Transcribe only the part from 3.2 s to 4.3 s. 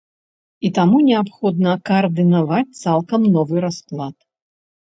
новы расклад.